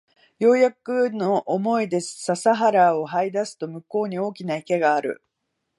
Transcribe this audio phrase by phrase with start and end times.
[0.39, 5.21] ようやくの思いで笹原を這い出すと向こうに大きな池がある